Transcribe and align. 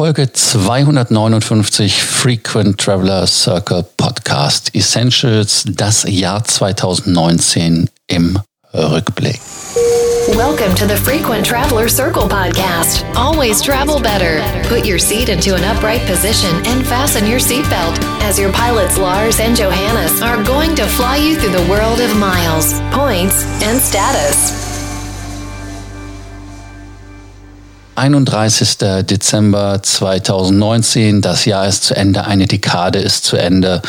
Folge 0.00 0.32
259 0.32 1.90
Frequent 1.90 2.78
Traveler 2.78 3.26
Circle 3.26 3.82
Podcast 3.98 4.74
Essentials, 4.74 5.62
das 5.66 6.06
Jahr 6.08 6.42
2019 6.42 7.90
im 8.06 8.38
Rückblick. 8.72 9.38
Welcome 10.34 10.74
to 10.76 10.86
the 10.86 10.96
Frequent 10.96 11.44
Traveler 11.44 11.86
Circle 11.86 12.28
podcast. 12.28 13.04
Always 13.14 13.60
travel 13.60 14.00
better. 14.00 14.40
Put 14.70 14.86
your 14.86 14.98
seat 14.98 15.28
into 15.28 15.54
an 15.54 15.64
upright 15.64 16.00
position 16.06 16.48
and 16.64 16.82
fasten 16.86 17.26
your 17.26 17.38
seatbelt 17.38 17.98
as 18.22 18.38
your 18.38 18.52
pilots 18.52 18.96
Lars 18.96 19.38
and 19.38 19.54
Johannes 19.54 20.22
are 20.22 20.42
going 20.44 20.74
to 20.76 20.86
fly 20.86 21.18
you 21.18 21.36
through 21.36 21.52
the 21.52 21.70
world 21.70 22.00
of 22.00 22.16
miles, 22.16 22.72
points, 22.90 23.44
and 23.62 23.78
status. 23.78 24.59
31. 28.00 28.78
Dezember 29.02 29.82
2019. 29.82 31.20
Das 31.20 31.44
Jahr 31.44 31.68
ist 31.68 31.84
zu 31.84 31.94
Ende, 31.94 32.24
eine 32.24 32.46
Dekade 32.46 32.98
ist 32.98 33.26
zu 33.26 33.36
Ende. 33.36 33.82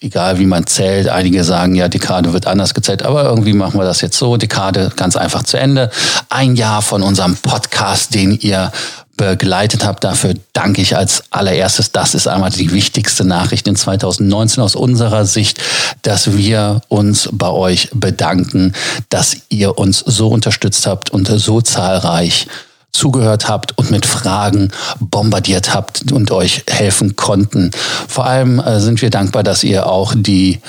Egal 0.00 0.38
wie 0.38 0.46
man 0.46 0.66
zählt. 0.66 1.10
Einige 1.10 1.44
sagen, 1.44 1.74
ja, 1.74 1.88
Dekade 1.88 2.32
wird 2.32 2.46
anders 2.46 2.72
gezählt, 2.72 3.02
aber 3.02 3.24
irgendwie 3.24 3.52
machen 3.52 3.78
wir 3.78 3.84
das 3.84 4.00
jetzt 4.00 4.16
so. 4.16 4.38
Dekade 4.38 4.90
ganz 4.96 5.16
einfach 5.16 5.42
zu 5.42 5.58
Ende. 5.58 5.90
Ein 6.30 6.56
Jahr 6.56 6.80
von 6.80 7.02
unserem 7.02 7.36
Podcast, 7.36 8.14
den 8.14 8.32
ihr 8.40 8.72
begleitet 9.18 9.84
habt. 9.84 10.02
Dafür 10.02 10.32
danke 10.54 10.80
ich 10.80 10.96
als 10.96 11.24
allererstes. 11.28 11.92
Das 11.92 12.14
ist 12.14 12.26
einmal 12.26 12.50
die 12.50 12.72
wichtigste 12.72 13.26
Nachricht 13.26 13.68
in 13.68 13.76
2019 13.76 14.62
aus 14.62 14.76
unserer 14.76 15.26
Sicht, 15.26 15.60
dass 16.00 16.34
wir 16.38 16.80
uns 16.88 17.28
bei 17.32 17.50
euch 17.50 17.90
bedanken, 17.92 18.72
dass 19.10 19.36
ihr 19.50 19.76
uns 19.76 19.98
so 19.98 20.28
unterstützt 20.28 20.86
habt 20.86 21.10
und 21.10 21.26
so 21.26 21.60
zahlreich 21.60 22.46
zugehört 22.92 23.48
habt 23.48 23.76
und 23.78 23.90
mit 23.90 24.06
Fragen 24.06 24.70
bombardiert 24.98 25.74
habt 25.74 26.10
und 26.12 26.30
euch 26.30 26.64
helfen 26.68 27.16
konnten. 27.16 27.70
Vor 28.08 28.26
allem 28.26 28.58
äh, 28.58 28.80
sind 28.80 29.02
wir 29.02 29.10
dankbar, 29.10 29.42
dass 29.42 29.62
ihr 29.64 29.86
auch 29.86 30.14
die 30.16 30.60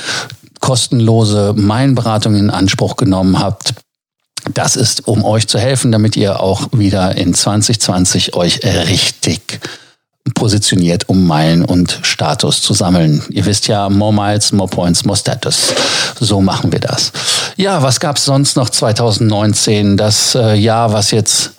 kostenlose 0.59 1.53
Meilenberatung 1.55 2.35
in 2.35 2.49
Anspruch 2.49 2.95
genommen 2.95 3.39
habt. 3.39 3.73
Das 4.53 4.75
ist, 4.75 5.07
um 5.07 5.23
euch 5.23 5.47
zu 5.47 5.59
helfen, 5.59 5.91
damit 5.91 6.15
ihr 6.15 6.39
auch 6.39 6.67
wieder 6.71 7.15
in 7.15 7.33
2020 7.33 8.35
euch 8.35 8.61
richtig 8.63 9.59
positioniert, 10.33 11.09
um 11.09 11.25
Meilen 11.25 11.65
und 11.65 11.99
Status 12.03 12.61
zu 12.61 12.73
sammeln. 12.73 13.23
Ihr 13.29 13.45
wisst 13.45 13.67
ja, 13.67 13.89
more 13.89 14.13
Miles, 14.13 14.51
more 14.51 14.69
Points, 14.69 15.05
more 15.05 15.17
Status. 15.17 15.73
So 16.19 16.41
machen 16.41 16.71
wir 16.71 16.79
das. 16.79 17.11
Ja, 17.57 17.81
was 17.81 17.99
gab's 17.99 18.25
sonst 18.25 18.55
noch 18.55 18.69
2019? 18.69 19.97
Das 19.97 20.35
äh, 20.35 20.55
Jahr, 20.55 20.93
was 20.93 21.11
jetzt 21.11 21.51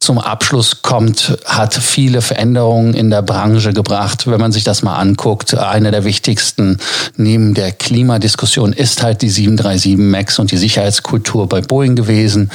zum 0.00 0.18
Abschluss 0.18 0.82
kommt, 0.82 1.38
hat 1.44 1.74
viele 1.74 2.22
Veränderungen 2.22 2.94
in 2.94 3.10
der 3.10 3.22
Branche 3.22 3.72
gebracht. 3.72 4.26
Wenn 4.26 4.40
man 4.40 4.52
sich 4.52 4.64
das 4.64 4.82
mal 4.82 4.96
anguckt, 4.96 5.56
eine 5.56 5.90
der 5.90 6.04
wichtigsten 6.04 6.78
neben 7.16 7.54
der 7.54 7.72
Klimadiskussion 7.72 8.72
ist 8.72 9.02
halt 9.02 9.22
die 9.22 9.28
737 9.28 9.96
MAX 9.96 10.38
und 10.38 10.52
die 10.52 10.56
Sicherheitskultur 10.56 11.48
bei 11.48 11.60
Boeing 11.60 11.96
gewesen. 11.96 12.50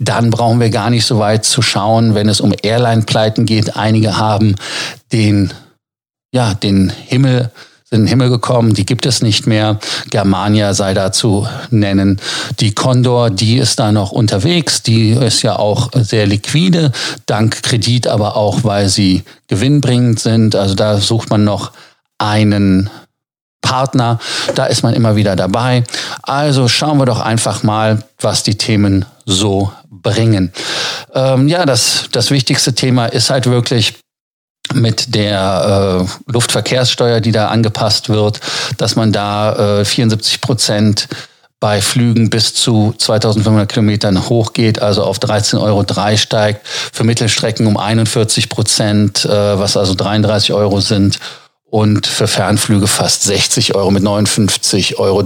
Dann 0.00 0.30
brauchen 0.30 0.60
wir 0.60 0.70
gar 0.70 0.90
nicht 0.90 1.06
so 1.06 1.18
weit 1.18 1.44
zu 1.44 1.62
schauen, 1.62 2.14
wenn 2.14 2.28
es 2.28 2.40
um 2.40 2.52
Airline-Pleiten 2.62 3.46
geht. 3.46 3.76
Einige 3.76 4.16
haben 4.16 4.56
den, 5.12 5.52
ja, 6.32 6.54
den 6.54 6.90
Himmel 6.90 7.50
sind 7.90 8.00
in 8.00 8.04
den 8.04 8.08
Himmel 8.08 8.28
gekommen, 8.28 8.74
die 8.74 8.84
gibt 8.84 9.06
es 9.06 9.22
nicht 9.22 9.46
mehr. 9.46 9.78
Germania 10.10 10.74
sei 10.74 10.92
da 10.92 11.10
zu 11.10 11.48
nennen. 11.70 12.20
Die 12.60 12.74
Condor, 12.74 13.30
die 13.30 13.56
ist 13.56 13.78
da 13.78 13.92
noch 13.92 14.12
unterwegs, 14.12 14.82
die 14.82 15.12
ist 15.12 15.42
ja 15.42 15.56
auch 15.56 15.90
sehr 15.94 16.26
liquide, 16.26 16.92
dank 17.24 17.62
Kredit, 17.62 18.06
aber 18.06 18.36
auch 18.36 18.64
weil 18.64 18.90
sie 18.90 19.22
gewinnbringend 19.46 20.20
sind. 20.20 20.54
Also 20.54 20.74
da 20.74 20.98
sucht 20.98 21.30
man 21.30 21.44
noch 21.44 21.72
einen 22.18 22.90
Partner, 23.62 24.18
da 24.54 24.66
ist 24.66 24.82
man 24.82 24.92
immer 24.92 25.16
wieder 25.16 25.34
dabei. 25.34 25.84
Also 26.22 26.68
schauen 26.68 26.98
wir 26.98 27.06
doch 27.06 27.20
einfach 27.20 27.62
mal, 27.62 28.02
was 28.20 28.42
die 28.42 28.56
Themen 28.56 29.06
so 29.24 29.72
bringen. 29.90 30.52
Ähm, 31.14 31.48
ja, 31.48 31.64
das, 31.64 32.08
das 32.12 32.30
wichtigste 32.30 32.74
Thema 32.74 33.06
ist 33.06 33.30
halt 33.30 33.46
wirklich, 33.46 33.94
mit 34.74 35.14
der 35.14 36.06
äh, 36.06 36.32
Luftverkehrssteuer, 36.32 37.20
die 37.20 37.32
da 37.32 37.48
angepasst 37.48 38.08
wird, 38.08 38.40
dass 38.76 38.96
man 38.96 39.12
da 39.12 39.80
äh, 39.80 39.84
74 39.84 40.40
Prozent 40.40 41.08
bei 41.60 41.80
Flügen 41.80 42.30
bis 42.30 42.54
zu 42.54 42.94
2500 42.96 43.68
Kilometern 43.68 44.28
hochgeht, 44.28 44.80
also 44.80 45.02
auf 45.02 45.18
13,03 45.18 45.60
Euro 45.60 46.16
steigt, 46.16 46.66
für 46.66 47.04
Mittelstrecken 47.04 47.66
um 47.66 47.76
41 47.76 48.48
Prozent, 48.48 49.24
äh, 49.24 49.58
was 49.58 49.76
also 49.76 49.94
33 49.94 50.52
Euro 50.52 50.80
sind 50.80 51.18
und 51.70 52.06
für 52.06 52.28
Fernflüge 52.28 52.86
fast 52.86 53.24
60 53.24 53.74
Euro 53.74 53.90
mit 53.90 54.02
59,43 54.02 54.96
Euro. 54.98 55.24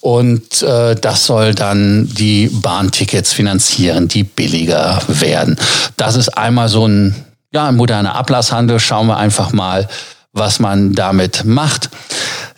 Und 0.00 0.62
äh, 0.62 0.94
das 0.96 1.26
soll 1.26 1.54
dann 1.54 2.08
die 2.12 2.48
Bahntickets 2.48 3.32
finanzieren, 3.32 4.08
die 4.08 4.24
billiger 4.24 5.00
werden. 5.08 5.56
Das 5.96 6.16
ist 6.16 6.36
einmal 6.36 6.68
so 6.68 6.86
ein 6.86 7.14
ja, 7.52 7.68
ein 7.68 7.76
moderner 7.76 8.14
Ablasshandel. 8.14 8.80
Schauen 8.80 9.06
wir 9.06 9.16
einfach 9.16 9.52
mal, 9.52 9.88
was 10.32 10.58
man 10.58 10.94
damit 10.94 11.44
macht. 11.44 11.90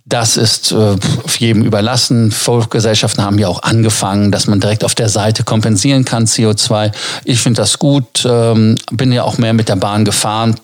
Das 0.06 0.36
ist 0.36 0.70
äh, 0.70 0.96
jedem 1.38 1.64
überlassen. 1.64 2.30
Volksgesellschaften 2.30 3.24
haben 3.24 3.38
ja 3.38 3.48
auch 3.48 3.62
angefangen, 3.62 4.30
dass 4.30 4.46
man 4.46 4.60
direkt 4.60 4.84
auf 4.84 4.94
der 4.94 5.08
Seite 5.08 5.44
kompensieren 5.44 6.04
kann 6.04 6.26
CO2. 6.26 6.92
Ich 7.24 7.40
finde 7.40 7.62
das 7.62 7.78
gut. 7.78 8.24
Ähm, 8.24 8.76
bin 8.92 9.12
ja 9.12 9.24
auch 9.24 9.38
mehr 9.38 9.54
mit 9.54 9.68
der 9.68 9.76
Bahn 9.76 10.04
gefahren. 10.04 10.56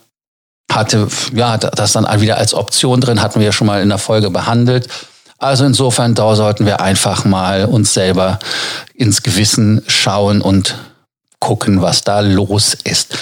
Hatte 0.70 1.08
ja 1.34 1.56
das 1.56 1.92
dann 1.92 2.20
wieder 2.20 2.36
als 2.36 2.54
Option 2.54 3.00
drin, 3.00 3.20
hatten 3.20 3.41
wir 3.41 3.47
ja 3.47 3.52
schon 3.52 3.66
mal 3.66 3.82
in 3.82 3.88
der 3.88 3.98
Folge 3.98 4.30
behandelt. 4.30 4.88
Also 5.38 5.64
insofern, 5.64 6.14
da 6.14 6.36
sollten 6.36 6.66
wir 6.66 6.80
einfach 6.80 7.24
mal 7.24 7.64
uns 7.64 7.94
selber 7.94 8.38
ins 8.94 9.22
Gewissen 9.22 9.82
schauen 9.88 10.42
und 10.42 10.76
gucken, 11.41 11.80
was 11.80 12.02
da 12.02 12.20
los 12.20 12.74
ist. 12.84 13.16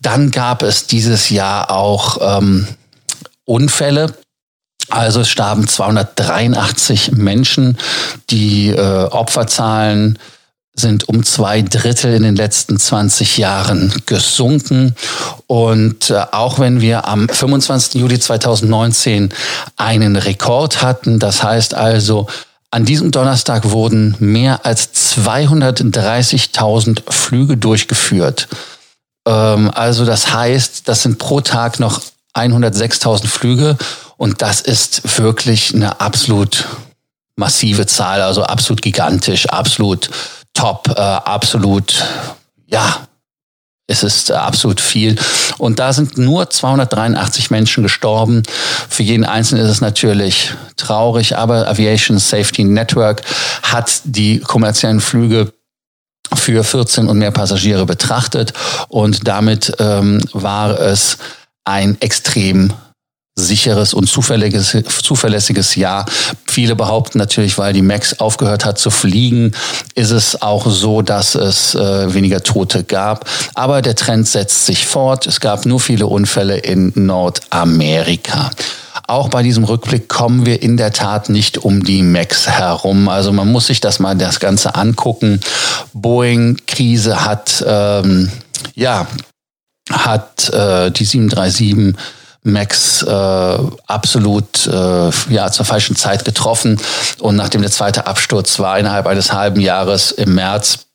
Dann 0.00 0.30
gab 0.30 0.62
es 0.62 0.86
dieses 0.86 1.30
Jahr 1.30 1.70
auch 1.70 2.38
ähm, 2.38 2.66
Unfälle. 3.44 4.14
Also 4.88 5.20
es 5.20 5.28
starben 5.28 5.68
283 5.68 7.12
Menschen. 7.12 7.76
Die 8.30 8.68
äh, 8.68 9.04
Opferzahlen 9.04 10.18
sind 10.74 11.08
um 11.08 11.24
zwei 11.24 11.62
Drittel 11.62 12.14
in 12.14 12.22
den 12.22 12.36
letzten 12.36 12.78
20 12.78 13.38
Jahren 13.38 13.92
gesunken. 14.06 14.94
Und 15.46 16.10
äh, 16.10 16.24
auch 16.32 16.58
wenn 16.58 16.80
wir 16.80 17.06
am 17.06 17.28
25. 17.28 18.00
Juli 18.00 18.18
2019 18.18 19.34
einen 19.76 20.16
Rekord 20.16 20.82
hatten, 20.82 21.18
das 21.18 21.42
heißt 21.42 21.74
also 21.74 22.26
an 22.72 22.84
diesem 22.84 23.10
Donnerstag 23.10 23.70
wurden 23.70 24.14
mehr 24.20 24.64
als 24.64 24.94
230.000 25.16 27.10
Flüge 27.10 27.56
durchgeführt. 27.56 28.46
Ähm, 29.26 29.70
also 29.74 30.04
das 30.04 30.32
heißt, 30.32 30.88
das 30.88 31.02
sind 31.02 31.18
pro 31.18 31.40
Tag 31.40 31.80
noch 31.80 32.00
106.000 32.34 33.26
Flüge 33.26 33.76
und 34.16 34.42
das 34.42 34.60
ist 34.60 35.18
wirklich 35.18 35.74
eine 35.74 36.00
absolut 36.00 36.66
massive 37.36 37.86
Zahl, 37.86 38.22
also 38.22 38.44
absolut 38.44 38.82
gigantisch, 38.82 39.48
absolut 39.48 40.10
top, 40.54 40.88
äh, 40.88 41.00
absolut, 41.00 42.04
ja, 42.66 43.06
es 43.86 44.04
ist 44.04 44.30
absolut 44.30 44.80
viel. 44.80 45.16
Und 45.58 45.80
da 45.80 45.92
sind 45.92 46.16
nur 46.16 46.48
283 46.48 47.50
Menschen 47.50 47.82
gestorben. 47.82 48.44
Für 48.88 49.02
jeden 49.02 49.24
Einzelnen 49.24 49.64
ist 49.64 49.70
es 49.70 49.80
natürlich 49.80 50.54
traurig, 50.76 51.36
aber 51.36 51.66
Aviation 51.66 52.20
Safety 52.20 52.62
Network 52.62 53.22
hat 53.64 54.02
die 54.04 54.38
kommerziellen 54.38 55.00
Flüge 55.00 55.52
für 56.34 56.64
14 56.64 57.08
und 57.08 57.18
mehr 57.18 57.30
Passagiere 57.30 57.86
betrachtet 57.86 58.52
und 58.88 59.26
damit 59.26 59.72
ähm, 59.78 60.20
war 60.32 60.78
es 60.80 61.18
ein 61.64 61.96
extrem 62.00 62.72
sicheres 63.36 63.94
und 63.94 64.08
zuverlässiges, 64.08 64.76
zuverlässiges 65.02 65.74
Jahr. 65.74 66.04
Viele 66.46 66.76
behaupten 66.76 67.18
natürlich, 67.18 67.58
weil 67.58 67.72
die 67.72 67.82
Max 67.82 68.18
aufgehört 68.20 68.64
hat 68.64 68.78
zu 68.78 68.90
fliegen, 68.90 69.52
ist 69.94 70.10
es 70.10 70.42
auch 70.42 70.70
so, 70.70 71.02
dass 71.02 71.34
es 71.34 71.74
äh, 71.74 72.12
weniger 72.12 72.42
Tote 72.42 72.84
gab. 72.84 73.28
Aber 73.54 73.82
der 73.82 73.94
Trend 73.94 74.28
setzt 74.28 74.66
sich 74.66 74.86
fort. 74.86 75.26
Es 75.26 75.40
gab 75.40 75.64
nur 75.66 75.80
viele 75.80 76.06
Unfälle 76.06 76.58
in 76.58 76.92
Nordamerika. 76.94 78.50
Auch 79.10 79.28
bei 79.28 79.42
diesem 79.42 79.64
Rückblick 79.64 80.08
kommen 80.08 80.46
wir 80.46 80.62
in 80.62 80.76
der 80.76 80.92
Tat 80.92 81.30
nicht 81.30 81.58
um 81.58 81.82
die 81.82 82.00
Max 82.00 82.46
herum. 82.46 83.08
Also 83.08 83.32
man 83.32 83.50
muss 83.50 83.66
sich 83.66 83.80
das 83.80 83.98
mal 83.98 84.14
das 84.14 84.38
Ganze 84.38 84.76
angucken. 84.76 85.40
Boeing-Krise 85.92 87.24
hat 87.24 87.64
ähm, 87.66 88.30
ja 88.76 89.08
hat 89.90 90.50
äh, 90.50 90.92
die 90.92 91.04
737 91.04 91.96
Max 92.44 93.02
äh, 93.02 93.58
absolut 93.88 94.68
äh, 94.68 95.10
ja 95.28 95.50
zur 95.50 95.66
falschen 95.66 95.96
Zeit 95.96 96.24
getroffen 96.24 96.80
und 97.18 97.34
nachdem 97.34 97.62
der 97.62 97.72
zweite 97.72 98.06
Absturz 98.06 98.60
war 98.60 98.78
innerhalb 98.78 99.08
eines 99.08 99.32
halben 99.32 99.60
Jahres 99.60 100.12
im 100.12 100.36
März 100.36 100.86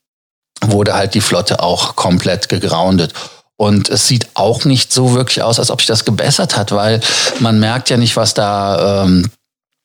wurde 0.61 0.93
halt 0.93 1.15
die 1.15 1.21
Flotte 1.21 1.59
auch 1.59 1.97
komplett 1.97 2.47
gegroundet. 2.47 3.13
Und 3.57 3.89
es 3.89 4.07
sieht 4.07 4.27
auch 4.33 4.65
nicht 4.65 4.91
so 4.91 5.13
wirklich 5.13 5.41
aus, 5.41 5.59
als 5.59 5.71
ob 5.71 5.79
sich 5.79 5.87
das 5.87 6.03
gebessert 6.03 6.57
hat, 6.57 6.71
weil 6.71 6.99
man 7.39 7.59
merkt 7.59 7.89
ja 7.89 7.97
nicht, 7.97 8.17
was 8.17 8.33
da 8.33 9.03
ähm, 9.03 9.29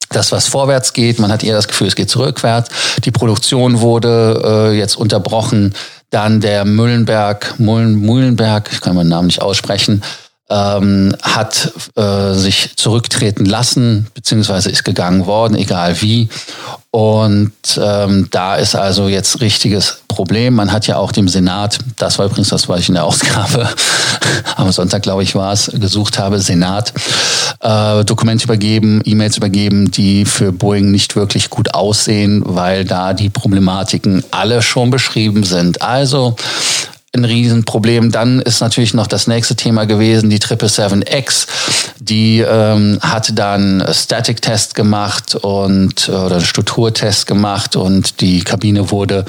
das, 0.09 0.33
was 0.33 0.49
vorwärts 0.49 0.93
geht. 0.93 1.19
Man 1.21 1.31
hat 1.31 1.45
eher 1.45 1.55
das 1.55 1.69
Gefühl, 1.69 1.87
es 1.87 1.95
geht 1.95 2.11
zurückwärts. 2.11 2.71
Die 3.05 3.13
Produktion 3.13 3.81
wurde 3.81 4.43
äh, 4.45 4.77
jetzt 4.77 4.97
unterbrochen. 4.97 5.75
Dann 6.11 6.41
der 6.41 6.65
Müllenberg, 6.65 7.55
Mullen, 7.59 8.01
Mühlenberg, 8.01 8.71
ich 8.73 8.81
kann 8.81 8.97
meinen 8.97 9.09
Namen 9.09 9.29
nicht 9.29 9.41
aussprechen, 9.41 10.03
ähm, 10.50 11.14
hat 11.23 11.73
äh, 11.97 12.35
sich 12.35 12.76
zurücktreten 12.76 13.47
lassen, 13.47 14.08
beziehungsweise 14.14 14.70
ist 14.70 14.85
gegangen 14.85 15.26
worden, 15.26 15.56
egal 15.56 16.00
wie. 16.02 16.29
Und 16.91 17.52
ähm, 17.81 18.26
da 18.32 18.56
ist 18.56 18.75
also 18.75 19.06
jetzt 19.06 19.41
richtiges 19.41 20.02
Problem. 20.08 20.55
Man 20.55 20.73
hat 20.73 20.88
ja 20.88 20.97
auch 20.97 21.12
dem 21.12 21.29
Senat, 21.29 21.79
das 21.99 22.19
war 22.19 22.26
übrigens 22.26 22.49
das, 22.49 22.69
was 22.69 22.81
ich 22.81 22.88
in 22.88 22.97
der 22.97 23.05
Ausgabe 23.05 23.69
am 24.56 24.73
Sonntag, 24.73 25.02
glaube 25.02 25.23
ich, 25.23 25.37
war 25.37 25.52
es, 25.52 25.70
gesucht 25.73 26.19
habe, 26.19 26.41
Senat, 26.41 26.93
äh, 27.61 28.05
Dokumente 28.05 28.44
übergeben, 28.44 29.02
E-Mails 29.05 29.37
übergeben, 29.37 29.93
die 29.93 30.25
für 30.25 30.50
Boeing 30.50 30.91
nicht 30.91 31.14
wirklich 31.14 31.49
gut 31.49 31.75
aussehen, 31.75 32.43
weil 32.44 32.85
da 32.85 33.14
die 33.14 33.31
Problematiken 33.31 34.25
alle 34.32 34.61
schon 34.61 34.91
beschrieben 34.91 35.44
sind. 35.44 35.82
Also 35.82 36.35
ein 37.15 37.25
Riesenproblem. 37.25 38.12
Dann 38.12 38.41
ist 38.41 38.61
natürlich 38.61 38.95
noch 38.95 39.07
das 39.07 39.27
nächste 39.27 39.57
Thema 39.57 39.85
gewesen, 39.85 40.31
die 40.31 40.39
777X. 40.39 41.47
Die 41.99 42.41
ähm, 42.41 42.99
hat 43.01 43.37
dann 43.39 43.85
Static-Test 43.91 44.75
gemacht 44.75 45.35
und 45.35 46.09
oder 46.09 46.37
einen 46.37 46.45
Strukturtest 46.45 47.27
gemacht 47.27 47.77
und 47.77 48.21
die 48.21 48.41
Kabine 48.41 48.91
wurde 48.91 49.25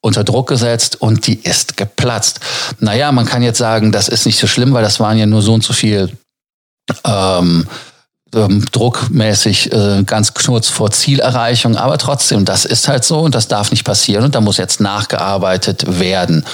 unter 0.00 0.24
Druck 0.24 0.48
gesetzt 0.48 1.00
und 1.00 1.26
die 1.26 1.40
ist 1.40 1.76
geplatzt. 1.76 2.40
Naja, 2.78 3.12
man 3.12 3.26
kann 3.26 3.42
jetzt 3.42 3.58
sagen, 3.58 3.92
das 3.92 4.08
ist 4.08 4.24
nicht 4.24 4.38
so 4.38 4.46
schlimm, 4.46 4.72
weil 4.72 4.82
das 4.82 5.00
waren 5.00 5.18
ja 5.18 5.26
nur 5.26 5.42
so 5.42 5.52
und 5.52 5.64
so 5.64 5.72
viel 5.72 6.10
ähm, 7.04 7.66
ähm, 8.34 8.64
druckmäßig 8.70 9.72
äh, 9.72 10.04
ganz 10.04 10.34
kurz 10.34 10.68
vor 10.68 10.90
Zielerreichung. 10.90 11.76
Aber 11.76 11.98
trotzdem, 11.98 12.44
das 12.44 12.64
ist 12.64 12.88
halt 12.88 13.04
so 13.04 13.20
und 13.20 13.34
das 13.34 13.48
darf 13.48 13.70
nicht 13.70 13.84
passieren 13.84 14.24
und 14.24 14.34
da 14.34 14.40
muss 14.40 14.56
jetzt 14.56 14.80
nachgearbeitet 14.80 15.98
werden. 15.98 16.44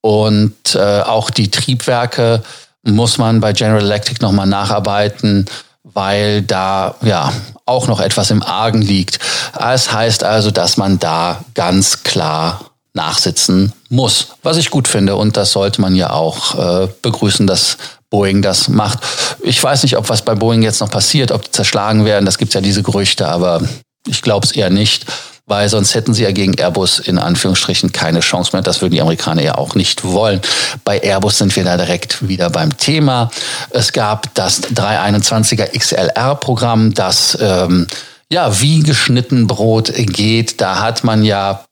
Und 0.00 0.74
äh, 0.74 1.00
auch 1.00 1.30
die 1.30 1.50
Triebwerke 1.50 2.42
muss 2.82 3.18
man 3.18 3.40
bei 3.40 3.52
General 3.52 3.82
Electric 3.82 4.22
nochmal 4.22 4.46
nacharbeiten, 4.46 5.46
weil 5.82 6.42
da 6.42 6.94
ja 7.02 7.32
auch 7.66 7.86
noch 7.86 8.00
etwas 8.00 8.30
im 8.30 8.42
Argen 8.42 8.82
liegt. 8.82 9.18
Es 9.58 9.92
heißt 9.92 10.24
also, 10.24 10.50
dass 10.50 10.76
man 10.76 10.98
da 10.98 11.44
ganz 11.54 12.02
klar 12.02 12.70
nachsitzen 12.94 13.72
muss, 13.88 14.28
was 14.42 14.56
ich 14.56 14.70
gut 14.70 14.88
finde. 14.88 15.16
Und 15.16 15.36
das 15.36 15.52
sollte 15.52 15.80
man 15.80 15.94
ja 15.94 16.10
auch 16.10 16.84
äh, 16.84 16.88
begrüßen, 17.02 17.46
dass 17.46 17.76
Boeing 18.08 18.42
das 18.42 18.68
macht. 18.68 18.98
Ich 19.42 19.62
weiß 19.62 19.84
nicht, 19.84 19.96
ob 19.96 20.08
was 20.08 20.22
bei 20.22 20.34
Boeing 20.34 20.62
jetzt 20.62 20.80
noch 20.80 20.90
passiert, 20.90 21.30
ob 21.30 21.42
die 21.44 21.50
zerschlagen 21.52 22.04
werden. 22.04 22.26
Das 22.26 22.38
gibt 22.38 22.54
ja 22.54 22.60
diese 22.60 22.82
Gerüchte, 22.82 23.28
aber 23.28 23.62
ich 24.06 24.22
glaube 24.22 24.46
es 24.46 24.52
eher 24.52 24.70
nicht 24.70 25.06
weil 25.50 25.68
sonst 25.68 25.96
hätten 25.96 26.14
sie 26.14 26.22
ja 26.22 26.30
gegen 26.30 26.54
Airbus 26.54 27.00
in 27.00 27.18
Anführungsstrichen 27.18 27.90
keine 27.90 28.20
Chance 28.20 28.50
mehr. 28.52 28.62
Das 28.62 28.80
würden 28.80 28.92
die 28.92 29.00
Amerikaner 29.00 29.42
ja 29.42 29.56
auch 29.56 29.74
nicht 29.74 30.04
wollen. 30.04 30.40
Bei 30.84 31.02
Airbus 31.02 31.38
sind 31.38 31.54
wir 31.56 31.64
da 31.64 31.76
direkt 31.76 32.28
wieder 32.28 32.50
beim 32.50 32.76
Thema. 32.78 33.32
Es 33.70 33.92
gab 33.92 34.32
das 34.36 34.62
321er 34.62 35.76
XLR-Programm, 35.76 36.94
das 36.94 37.36
ähm, 37.40 37.88
ja 38.30 38.60
wie 38.60 38.84
geschnitten 38.84 39.48
Brot 39.48 39.92
geht. 39.92 40.60
Da 40.60 40.78
hat 40.80 41.02
man 41.02 41.24
ja 41.24 41.64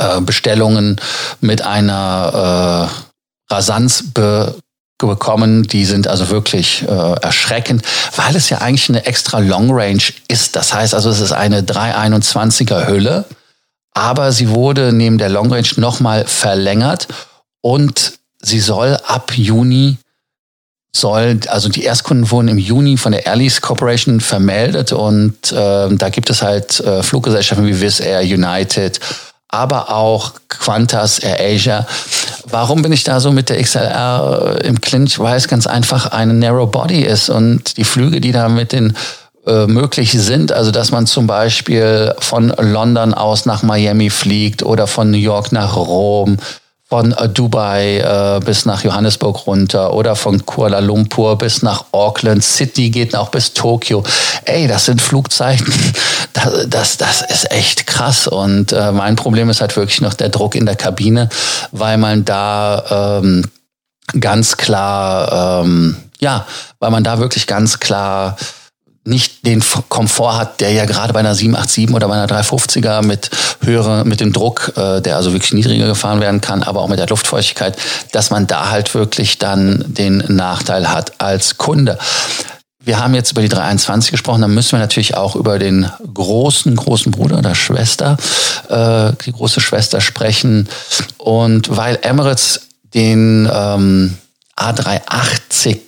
äh, 0.00 0.20
Bestellungen 0.20 1.00
mit 1.40 1.62
einer 1.62 2.90
äh, 2.90 3.54
Rasanz 3.54 4.02
be 4.12 4.56
bekommen. 4.98 5.64
Die 5.64 5.84
sind 5.84 6.08
also 6.08 6.30
wirklich 6.30 6.82
äh, 6.82 7.12
erschreckend, 7.20 7.82
weil 8.16 8.34
es 8.36 8.48
ja 8.48 8.58
eigentlich 8.58 8.88
eine 8.88 9.04
extra 9.06 9.38
Long 9.38 9.70
Range 9.70 10.02
ist. 10.28 10.56
Das 10.56 10.72
heißt 10.72 10.94
also, 10.94 11.10
es 11.10 11.20
ist 11.20 11.32
eine 11.32 11.62
321er 11.62 12.86
Hülle, 12.86 13.24
aber 13.94 14.32
sie 14.32 14.50
wurde 14.50 14.92
neben 14.92 15.18
der 15.18 15.28
Long 15.28 15.52
Range 15.52 15.68
nochmal 15.76 16.26
verlängert 16.26 17.08
und 17.60 18.14
sie 18.42 18.60
soll 18.60 18.98
ab 19.06 19.32
Juni 19.34 19.98
soll, 20.96 21.40
also 21.48 21.68
die 21.68 21.84
Erstkunden 21.84 22.30
wurden 22.30 22.48
im 22.48 22.58
Juni 22.58 22.96
von 22.96 23.12
der 23.12 23.26
Airlease 23.26 23.60
Corporation 23.60 24.20
vermeldet 24.20 24.92
und 24.92 25.52
äh, 25.52 25.88
da 25.94 26.08
gibt 26.08 26.30
es 26.30 26.42
halt 26.42 26.80
äh, 26.80 27.02
Fluggesellschaften 27.02 27.66
wie 27.66 27.80
Wizz 27.80 28.00
Air, 28.00 28.22
United, 28.22 28.98
aber 29.48 29.90
auch 29.90 30.32
Qantas, 30.48 31.18
Air 31.18 31.38
Asia. 31.40 31.86
Warum 32.48 32.82
bin 32.82 32.92
ich 32.92 33.02
da 33.02 33.18
so 33.18 33.32
mit 33.32 33.48
der 33.48 33.60
XLR 33.60 34.60
im 34.64 34.80
Clinch? 34.80 35.18
Weil 35.18 35.36
es 35.36 35.48
ganz 35.48 35.66
einfach 35.66 36.06
eine 36.06 36.32
Narrow 36.32 36.70
Body 36.70 37.02
ist 37.02 37.28
und 37.28 37.76
die 37.76 37.84
Flüge, 37.84 38.20
die 38.20 38.32
da 38.32 38.48
mit 38.48 38.72
den 38.72 38.96
äh, 39.46 39.66
möglich 39.66 40.12
sind, 40.12 40.52
also 40.52 40.70
dass 40.70 40.90
man 40.92 41.06
zum 41.06 41.26
Beispiel 41.26 42.14
von 42.18 42.52
London 42.58 43.14
aus 43.14 43.46
nach 43.46 43.62
Miami 43.62 44.10
fliegt 44.10 44.62
oder 44.62 44.86
von 44.86 45.10
New 45.10 45.18
York 45.18 45.52
nach 45.52 45.76
Rom, 45.76 46.38
von 46.88 47.14
Dubai 47.34 47.98
äh, 47.98 48.40
bis 48.44 48.64
nach 48.64 48.84
Johannesburg 48.84 49.46
runter 49.48 49.92
oder 49.92 50.14
von 50.14 50.46
Kuala 50.46 50.78
Lumpur 50.78 51.36
bis 51.36 51.62
nach 51.62 51.86
Auckland. 51.90 52.44
Sydney 52.44 52.90
geht 52.90 53.16
auch 53.16 53.30
bis 53.30 53.54
Tokio. 53.54 54.04
Ey, 54.44 54.68
das 54.68 54.86
sind 54.86 55.00
Flugzeiten. 55.00 55.72
Das, 56.36 56.68
das, 56.68 56.96
das 56.98 57.22
ist 57.22 57.50
echt 57.50 57.86
krass. 57.86 58.26
Und 58.26 58.70
äh, 58.70 58.92
mein 58.92 59.16
Problem 59.16 59.48
ist 59.48 59.62
halt 59.62 59.74
wirklich 59.74 60.02
noch 60.02 60.12
der 60.12 60.28
Druck 60.28 60.54
in 60.54 60.66
der 60.66 60.76
Kabine, 60.76 61.30
weil 61.72 61.96
man 61.96 62.26
da 62.26 63.20
ähm, 63.22 63.42
ganz 64.20 64.58
klar, 64.58 65.62
ähm, 65.64 65.96
ja, 66.20 66.46
weil 66.78 66.90
man 66.90 67.04
da 67.04 67.18
wirklich 67.20 67.46
ganz 67.46 67.80
klar 67.80 68.36
nicht 69.06 69.46
den 69.46 69.62
Komfort 69.88 70.36
hat, 70.36 70.60
der 70.60 70.72
ja 70.72 70.84
gerade 70.84 71.12
bei 71.12 71.20
einer 71.20 71.34
787 71.34 71.94
oder 71.94 72.08
bei 72.08 72.14
einer 72.14 72.26
350er 72.26 73.02
mit 73.02 73.30
höhere, 73.60 74.04
mit 74.04 74.20
dem 74.20 74.32
Druck, 74.32 74.72
äh, 74.76 75.00
der 75.00 75.16
also 75.16 75.32
wirklich 75.32 75.52
niedriger 75.52 75.86
gefahren 75.86 76.20
werden 76.20 76.40
kann, 76.40 76.62
aber 76.62 76.80
auch 76.80 76.88
mit 76.88 76.98
der 76.98 77.06
Luftfeuchtigkeit, 77.06 77.76
dass 78.12 78.30
man 78.30 78.46
da 78.46 78.70
halt 78.70 78.94
wirklich 78.94 79.38
dann 79.38 79.84
den 79.86 80.24
Nachteil 80.28 80.90
hat 80.90 81.20
als 81.20 81.56
Kunde. 81.56 81.98
Wir 82.80 83.00
haben 83.00 83.14
jetzt 83.14 83.32
über 83.32 83.42
die 83.42 83.48
321 83.48 84.12
gesprochen, 84.12 84.42
dann 84.42 84.54
müssen 84.54 84.72
wir 84.72 84.78
natürlich 84.78 85.16
auch 85.16 85.34
über 85.34 85.58
den 85.58 85.90
großen, 86.14 86.76
großen 86.76 87.10
Bruder 87.10 87.38
oder 87.38 87.56
Schwester, 87.56 88.16
äh, 88.68 89.12
die 89.24 89.32
große 89.32 89.60
Schwester 89.60 90.00
sprechen. 90.00 90.68
Und 91.18 91.76
weil 91.76 91.98
Emirates 92.02 92.68
den 92.94 93.50
ähm, 93.52 94.16
A380 94.56 95.80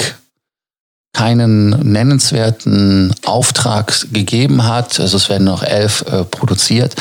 keinen 1.18 1.70
nennenswerten 1.70 3.12
Auftrag 3.24 3.92
gegeben 4.12 4.68
hat, 4.68 5.00
also 5.00 5.16
es 5.16 5.28
werden 5.28 5.46
noch 5.46 5.64
elf 5.64 6.02
äh, 6.02 6.22
produziert, 6.22 6.94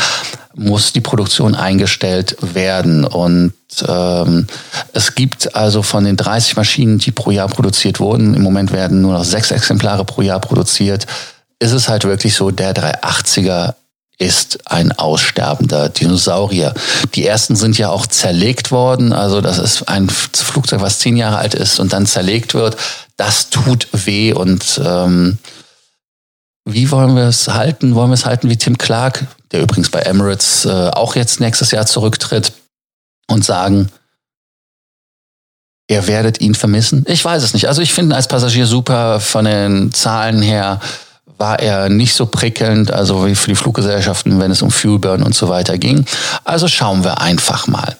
muss 0.56 0.92
die 0.92 1.02
Produktion 1.02 1.54
eingestellt 1.54 2.36
werden. 2.42 3.06
Und 3.06 3.54
ähm, 3.88 4.48
es 4.92 5.14
gibt 5.14 5.56
also 5.56 5.84
von 5.84 6.04
den 6.04 6.18
30 6.18 6.58
Maschinen, 6.58 6.98
die 6.98 7.12
pro 7.12 7.30
Jahr 7.30 7.48
produziert 7.48 8.00
wurden, 8.00 8.34
im 8.34 8.42
Moment 8.42 8.72
werden 8.72 9.02
nur 9.02 9.14
noch 9.14 9.24
sechs 9.24 9.52
Exemplare 9.52 10.04
pro 10.04 10.24
Jahr 10.24 10.40
produziert, 10.40 11.06
ist 11.60 11.74
es 11.74 11.88
halt 11.88 12.04
wirklich 12.04 12.34
so, 12.34 12.50
der 12.50 12.74
380er 12.74 13.76
ist 14.20 14.60
ein 14.66 14.92
aussterbender 14.92 15.90
Dinosaurier. 15.90 16.74
Die 17.14 17.26
ersten 17.26 17.56
sind 17.56 17.78
ja 17.78 17.90
auch 17.90 18.08
zerlegt 18.08 18.72
worden. 18.72 19.14
Also 19.14 19.42
das 19.42 19.60
ist 19.60 19.88
ein 19.88 20.10
Flugzeug, 20.10 20.82
was 20.82 21.00
zehn 21.00 21.18
Jahre 21.18 21.38
alt 21.38 21.54
ist 21.54 21.80
und 21.80 21.94
dann 21.94 22.06
zerlegt 22.06 22.54
wird 22.54 22.78
das 23.18 23.50
tut 23.50 23.88
weh 23.92 24.32
und 24.32 24.80
ähm, 24.84 25.40
wie 26.66 26.92
wollen 26.92 27.16
wir 27.16 27.24
es 27.24 27.48
halten? 27.48 27.96
Wollen 27.96 28.10
wir 28.10 28.16
es 28.16 28.26
halten 28.26 28.50
wie 28.50 28.58
Tim 28.58 28.78
Clark, 28.78 29.26
der 29.52 29.62
übrigens 29.62 29.90
bei 29.90 30.00
Emirates 30.00 30.66
äh, 30.66 30.90
auch 30.90 31.16
jetzt 31.16 31.40
nächstes 31.40 31.72
Jahr 31.72 31.86
zurücktritt 31.86 32.54
und 33.28 33.44
sagen, 33.44 33.90
ihr 35.90 36.08
werdet 36.08 36.42
ihn 36.42 36.56
vermissen? 36.56 37.06
Ich 37.08 37.24
weiß 37.26 37.42
es 37.42 37.54
nicht. 37.54 37.68
Also 37.68 37.82
ich 37.82 37.94
finde 37.94 38.14
ihn 38.14 38.18
als 38.18 38.28
Passagier 38.28 38.68
super 38.68 39.20
von 39.20 39.46
den 39.46 39.94
Zahlen 39.94 40.42
her 40.42 40.80
war 41.38 41.60
er 41.60 41.90
nicht 41.90 42.14
so 42.14 42.26
prickelnd, 42.26 42.92
also 42.92 43.26
wie 43.26 43.36
für 43.36 43.50
die 43.50 43.56
Fluggesellschaften, 43.56 44.40
wenn 44.40 44.52
es 44.52 44.62
um 44.62 44.72
Fuelburn 44.72 45.24
und 45.24 45.36
so 45.36 45.50
weiter 45.50 45.78
ging. 45.78 46.06
Also 46.44 46.68
schauen 46.68 47.04
wir 47.04 47.22
einfach 47.22 47.68
mal. 47.68 47.96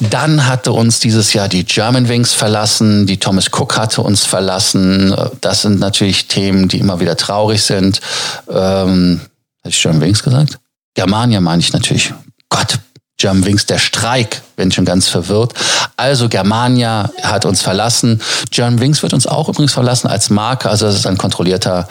Dann 0.00 0.46
hatte 0.46 0.72
uns 0.72 0.98
dieses 0.98 1.32
Jahr 1.32 1.48
die 1.48 1.64
Germanwings 1.64 2.32
verlassen, 2.32 3.06
die 3.06 3.18
Thomas 3.18 3.48
Cook 3.52 3.76
hatte 3.76 4.02
uns 4.02 4.24
verlassen. 4.24 5.14
Das 5.40 5.62
sind 5.62 5.78
natürlich 5.78 6.26
Themen, 6.26 6.68
die 6.68 6.78
immer 6.78 7.00
wieder 7.00 7.16
traurig 7.16 7.62
sind. 7.62 8.00
Ähm, 8.48 9.20
hatte 9.62 9.68
ich 9.68 9.82
Germanwings 9.82 10.22
gesagt? 10.22 10.58
Germania 10.94 11.40
meine 11.40 11.60
ich 11.60 11.72
natürlich. 11.72 12.12
Gott, 12.48 12.78
Germanwings, 13.18 13.66
der 13.66 13.78
Streik, 13.78 14.42
bin 14.56 14.72
schon 14.72 14.84
ganz 14.84 15.08
verwirrt. 15.08 15.52
Also 15.96 16.28
Germania 16.28 17.10
hat 17.22 17.44
uns 17.44 17.62
verlassen. 17.62 18.20
Germanwings 18.50 19.02
wird 19.02 19.12
uns 19.12 19.26
auch 19.26 19.48
übrigens 19.48 19.74
verlassen 19.74 20.08
als 20.08 20.30
Marke. 20.30 20.70
Also 20.70 20.86
das 20.86 20.96
ist 20.96 21.06
ein 21.06 21.18
kontrollierter 21.18 21.86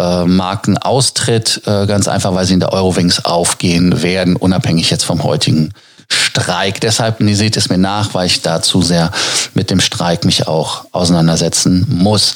äh, 0.00 0.24
Markenaustritt. 0.24 1.62
Äh, 1.66 1.86
ganz 1.86 2.08
einfach, 2.08 2.34
weil 2.34 2.46
sie 2.46 2.54
in 2.54 2.60
der 2.60 2.72
Eurowings 2.72 3.24
aufgehen 3.24 4.02
werden, 4.02 4.36
unabhängig 4.36 4.90
jetzt 4.90 5.04
vom 5.04 5.22
heutigen 5.22 5.72
Streik. 6.10 6.80
Deshalb, 6.80 7.20
ihr 7.20 7.36
seht 7.36 7.56
es 7.56 7.68
mir 7.68 7.78
nach, 7.78 8.14
weil 8.14 8.26
ich 8.26 8.42
da 8.42 8.60
zu 8.60 8.82
sehr 8.82 9.12
mit 9.54 9.70
dem 9.70 9.80
Streik 9.80 10.24
mich 10.24 10.48
auch 10.48 10.84
auseinandersetzen 10.90 11.86
muss. 11.88 12.34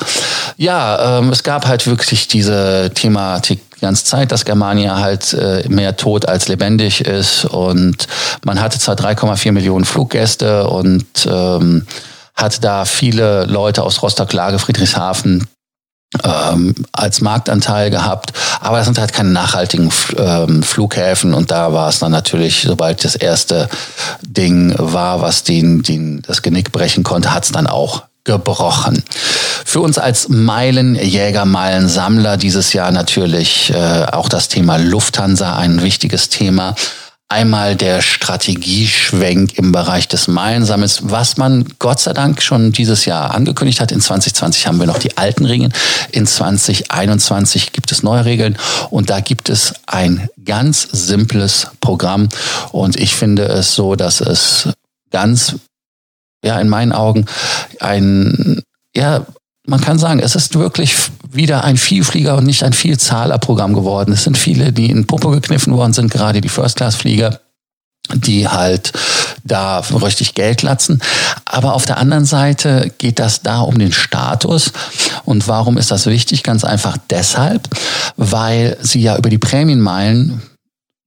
Ja, 0.56 1.18
ähm, 1.18 1.30
es 1.30 1.42
gab 1.42 1.66
halt 1.66 1.86
wirklich 1.86 2.28
diese 2.28 2.92
Thematik 2.94 3.60
die 3.76 3.80
ganze 3.80 4.04
Zeit, 4.04 4.30
dass 4.30 4.44
Germania 4.44 5.00
halt 5.00 5.32
äh, 5.34 5.68
mehr 5.68 5.96
tot 5.96 6.26
als 6.26 6.46
lebendig 6.46 7.00
ist 7.00 7.44
und 7.46 8.06
man 8.44 8.60
hatte 8.60 8.78
zwar 8.78 8.94
3,4 8.94 9.50
Millionen 9.50 9.84
Fluggäste 9.84 10.68
und 10.68 11.06
ähm, 11.26 11.86
hat 12.36 12.62
da 12.62 12.84
viele 12.84 13.44
Leute 13.46 13.82
aus 13.82 14.02
Rostock, 14.02 14.32
Lage, 14.32 14.58
Friedrichshafen 14.58 15.48
ähm, 16.22 16.74
als 16.92 17.20
Marktanteil 17.20 17.90
gehabt. 17.90 18.32
Aber 18.60 18.78
das 18.78 18.86
sind 18.86 18.98
halt 18.98 19.12
keine 19.12 19.30
nachhaltigen 19.30 19.90
ähm, 20.16 20.62
Flughäfen 20.62 21.34
und 21.34 21.50
da 21.50 21.72
war 21.72 21.88
es 21.88 21.98
dann 21.98 22.12
natürlich, 22.12 22.62
sobald 22.62 23.04
das 23.04 23.16
erste 23.16 23.68
Ding 24.22 24.74
war, 24.78 25.20
was 25.20 25.42
den, 25.42 25.82
den 25.82 26.22
das 26.22 26.42
Genick 26.42 26.72
brechen 26.72 27.02
konnte, 27.04 27.34
hat 27.34 27.44
es 27.44 27.52
dann 27.52 27.66
auch 27.66 28.04
gebrochen. 28.24 29.02
Für 29.66 29.80
uns 29.80 29.98
als 29.98 30.28
Meilenjäger, 30.28 31.44
Meilensammler 31.44 32.36
dieses 32.36 32.72
Jahr 32.72 32.90
natürlich 32.90 33.72
äh, 33.74 34.06
auch 34.12 34.28
das 34.28 34.48
Thema 34.48 34.78
Lufthansa 34.78 35.56
ein 35.56 35.82
wichtiges 35.82 36.30
Thema. 36.30 36.74
Einmal 37.30 37.74
der 37.74 38.02
Strategieschwenk 38.02 39.56
im 39.56 39.72
Bereich 39.72 40.06
des 40.08 40.28
Meilensammels, 40.28 41.00
was 41.04 41.38
man 41.38 41.64
Gott 41.78 41.98
sei 41.98 42.12
Dank 42.12 42.42
schon 42.42 42.70
dieses 42.70 43.06
Jahr 43.06 43.34
angekündigt 43.34 43.80
hat. 43.80 43.92
In 43.92 44.02
2020 44.02 44.66
haben 44.66 44.78
wir 44.78 44.86
noch 44.86 44.98
die 44.98 45.16
alten 45.16 45.46
Regeln. 45.46 45.72
In 46.12 46.26
2021 46.26 47.72
gibt 47.72 47.90
es 47.92 48.02
neue 48.02 48.26
Regeln 48.26 48.58
und 48.90 49.08
da 49.08 49.20
gibt 49.20 49.48
es 49.48 49.72
ein 49.86 50.28
ganz 50.44 50.86
simples 50.92 51.68
Programm. 51.80 52.28
Und 52.72 52.96
ich 52.96 53.14
finde 53.14 53.44
es 53.44 53.74
so, 53.74 53.96
dass 53.96 54.20
es 54.20 54.68
ganz, 55.10 55.56
ja, 56.44 56.60
in 56.60 56.68
meinen 56.68 56.92
Augen 56.92 57.24
ein, 57.80 58.62
ja, 58.94 59.26
man 59.66 59.80
kann 59.80 59.98
sagen, 59.98 60.20
es 60.20 60.36
ist 60.36 60.58
wirklich 60.58 60.94
wieder 61.34 61.64
ein 61.64 61.76
Vielflieger 61.76 62.36
und 62.36 62.44
nicht 62.44 62.62
ein 62.62 62.72
Vielzahlerprogramm 62.72 63.74
geworden. 63.74 64.12
Es 64.12 64.24
sind 64.24 64.38
viele, 64.38 64.72
die 64.72 64.90
in 64.90 65.06
Popo 65.06 65.30
gekniffen 65.30 65.74
worden 65.74 65.92
sind, 65.92 66.10
gerade 66.10 66.40
die 66.40 66.48
First-Class-Flieger 66.48 67.40
die 68.12 68.48
halt 68.48 68.92
da 69.44 69.78
richtig 69.78 70.34
Geld 70.34 70.62
latzen. 70.62 71.00
Aber 71.44 71.74
auf 71.74 71.86
der 71.86 71.98
anderen 71.98 72.26
Seite 72.26 72.92
geht 72.98 73.18
das 73.18 73.42
da 73.42 73.60
um 73.60 73.78
den 73.78 73.92
Status. 73.92 74.72
Und 75.24 75.48
warum 75.48 75.78
ist 75.78 75.90
das 75.90 76.06
wichtig? 76.06 76.42
Ganz 76.42 76.64
einfach 76.64 76.98
deshalb, 77.10 77.68
weil 78.16 78.76
sie 78.80 79.00
ja 79.00 79.16
über 79.16 79.30
die 79.30 79.38
Prämienmeilen 79.38 80.42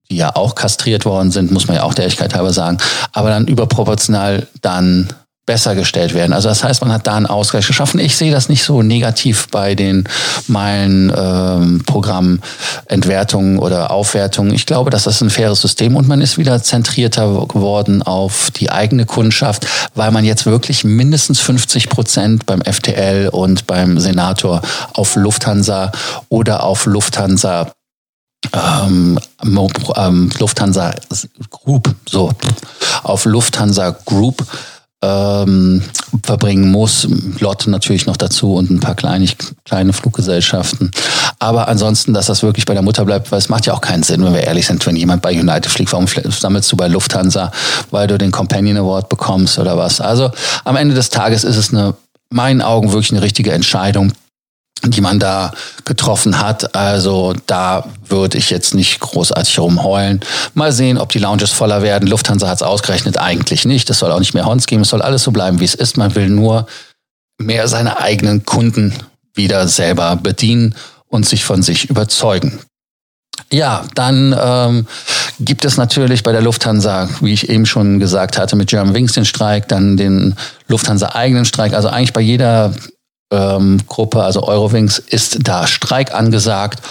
die 0.10 0.16
ja 0.16 0.36
auch 0.38 0.56
kastriert 0.56 1.04
worden 1.04 1.32
sind, 1.32 1.52
muss 1.52 1.68
man 1.68 1.76
ja 1.76 1.84
auch 1.84 1.94
der 1.94 2.06
Ehrlichkeit 2.06 2.34
halber 2.34 2.54
sagen, 2.54 2.78
aber 3.12 3.30
dann 3.30 3.46
überproportional 3.46 4.48
dann 4.62 5.14
besser 5.48 5.74
gestellt 5.76 6.14
werden. 6.14 6.34
Also 6.34 6.50
das 6.50 6.64
heißt, 6.64 6.82
man 6.82 6.92
hat 6.92 7.08
da 7.08 7.16
einen 7.16 7.26
Ausgleich 7.26 7.66
geschaffen. 7.66 8.00
Ich 8.00 8.18
sehe 8.18 8.32
das 8.32 8.50
nicht 8.50 8.64
so 8.64 8.84
negativ 8.84 9.48
bei 9.50 9.76
den 9.76 10.04
Meilen-Programmen, 10.48 12.42
Entwertungen 12.86 13.58
oder 13.58 13.90
Aufwertungen. 13.90 14.54
Ich 14.54 14.66
glaube, 14.66 14.92
dass 14.92 15.06
das 15.06 15.22
ein 15.22 15.30
faires 15.30 15.62
System 15.62 15.96
und 15.96 16.08
man 16.08 16.20
ist 16.20 16.38
wieder 16.38 16.62
zentrierter 16.62 17.48
geworden 17.48 18.04
auf 18.04 18.52
die 18.52 18.70
eigene 18.70 19.06
Kundschaft, 19.06 19.66
weil 19.96 20.12
man 20.12 20.26
jetzt 20.26 20.46
wirklich 20.46 20.84
mindestens 20.84 21.40
50 21.40 21.90
Prozent 21.90 22.46
beim 22.46 22.62
FTL 22.62 23.30
und 23.32 23.68
beim 23.68 24.00
Senator 24.00 24.62
auf 24.94 25.16
Lufthansa 25.16 25.94
oder 26.28 26.64
auf 26.64 26.86
Lufthansa 26.86 27.72
ähm, 28.54 29.18
ähm, 29.44 30.30
Lufthansa 30.40 30.94
Group, 31.50 31.96
so 32.08 32.32
auf 33.04 33.26
Lufthansa 33.26 33.96
Group 34.06 34.46
ähm, 35.02 35.84
verbringen 36.24 36.72
muss. 36.72 37.08
Lotte 37.40 37.70
natürlich 37.70 38.08
noch 38.08 38.18
dazu 38.18 38.56
und 38.56 38.72
ein 38.72 38.80
paar 38.80 38.96
kleine, 38.96 39.28
kleine 39.66 39.94
Fluggesellschaften. 39.94 40.92
Aber 41.40 41.68
ansonsten, 41.68 42.14
dass 42.14 42.26
das 42.26 42.42
wirklich 42.42 42.66
bei 42.66 42.74
der 42.74 42.82
Mutter 42.82 43.06
bleibt, 43.06 43.32
weil 43.32 43.40
es 43.40 43.50
macht 43.50 43.66
ja 43.68 43.74
auch 43.74 43.82
keinen 43.82 44.04
Sinn, 44.04 44.24
wenn 44.24 44.34
wir 44.34 44.44
ehrlich 44.44 44.66
sind, 44.66 44.86
wenn 44.86 44.96
jemand 44.96 45.22
bei 45.22 45.32
United 45.32 45.72
fliegt, 45.72 45.92
warum 45.94 46.08
sammelst 46.08 46.72
du 46.72 46.78
bei 46.78 46.88
Lufthansa, 46.88 47.52
weil 47.92 48.08
du 48.08 48.18
den 48.18 48.32
Companion 48.32 48.78
Award 48.78 49.10
bekommst 49.10 49.60
oder 49.60 49.78
was? 49.78 50.02
Also 50.02 50.32
am 50.64 50.76
Ende 50.76 50.96
des 50.96 51.10
Tages 51.10 51.44
ist 51.44 51.58
es 51.58 51.74
eine, 51.74 51.94
meinen 52.30 52.62
Augen 52.62 52.92
wirklich 52.92 53.12
eine 53.12 53.22
richtige 53.22 53.52
Entscheidung 53.52 54.14
die 54.92 55.02
man 55.02 55.20
da 55.20 55.52
getroffen 55.86 56.40
hat. 56.40 56.76
Also 56.76 57.34
da 57.46 57.86
würde 58.08 58.38
ich 58.38 58.50
jetzt 58.50 58.74
nicht 58.74 59.00
großartig 59.00 59.60
rumheulen. 59.60 60.22
Mal 60.54 60.72
sehen, 60.72 60.98
ob 60.98 61.12
die 61.12 61.20
Lounges 61.20 61.52
voller 61.52 61.82
werden. 61.82 62.08
Lufthansa 62.08 62.48
hat 62.48 62.58
es 62.58 62.64
ausgerechnet, 62.64 63.18
eigentlich 63.18 63.66
nicht. 63.66 63.90
Es 63.90 64.00
soll 64.00 64.12
auch 64.12 64.20
nicht 64.20 64.34
mehr 64.34 64.46
Horns 64.46 64.68
geben. 64.68 64.82
Es 64.82 64.90
soll 64.90 65.02
alles 65.02 65.24
so 65.24 65.32
bleiben, 65.32 65.60
wie 65.60 65.66
es 65.66 65.76
ist. 65.76 65.98
Man 65.98 66.16
will 66.16 66.30
nur 66.30 66.68
mehr 67.38 67.68
seine 67.68 68.00
eigenen 68.00 68.46
Kunden 68.46 68.94
wieder 69.34 69.68
selber 69.68 70.16
bedienen 70.16 70.76
und 71.08 71.28
sich 71.28 71.46
von 71.46 71.62
sich 71.64 71.90
überzeugen. 71.90 72.60
Ja, 73.52 73.86
dann 73.96 74.36
ähm, 74.40 74.88
gibt 75.40 75.64
es 75.64 75.78
natürlich 75.78 76.24
bei 76.24 76.32
der 76.32 76.42
Lufthansa, 76.42 77.10
wie 77.22 77.34
ich 77.34 77.50
eben 77.50 77.66
schon 77.66 78.00
gesagt 78.00 78.38
hatte, 78.38 78.56
mit 78.56 78.70
German 78.70 78.94
Wings 78.94 79.14
den 79.14 79.26
Streik, 79.26 79.68
dann 79.68 79.96
den 79.96 80.36
Lufthansa 80.68 81.10
eigenen 81.14 81.46
Streik. 81.46 81.74
Also 81.74 81.88
eigentlich 81.88 82.14
bei 82.14 82.22
jeder 82.22 82.74
ähm, 83.32 83.80
Gruppe, 83.88 84.24
also 84.24 84.44
Eurowings, 84.44 85.00
ist 85.00 85.40
da 85.42 85.68
Streik 85.68 86.14
angesagt. 86.14 86.82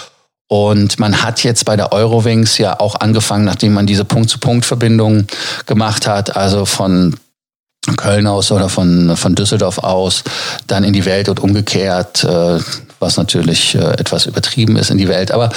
Und 0.49 0.97
man 0.97 1.23
hat 1.23 1.43
jetzt 1.43 1.65
bei 1.65 1.75
der 1.75 1.91
Eurowings 1.91 2.57
ja 2.57 2.79
auch 2.79 2.95
angefangen, 2.95 3.43
nachdem 3.43 3.73
man 3.73 3.85
diese 3.85 4.05
Punkt-zu-Punkt-Verbindung 4.05 5.27
gemacht 5.65 6.07
hat, 6.07 6.37
also 6.37 6.65
von 6.65 7.17
Köln 7.95 8.27
aus 8.27 8.51
oder 8.51 8.69
von, 8.69 9.15
von 9.15 9.35
Düsseldorf 9.35 9.79
aus, 9.79 10.23
dann 10.67 10.83
in 10.83 10.93
die 10.93 11.05
Welt 11.05 11.29
und 11.29 11.39
umgekehrt, 11.39 12.23
äh, 12.23 12.59
was 12.99 13.17
natürlich 13.17 13.75
äh, 13.75 13.79
etwas 13.79 14.25
übertrieben 14.25 14.75
ist 14.77 14.89
in 14.89 14.97
die 14.97 15.07
Welt. 15.07 15.31
Aber 15.31 15.49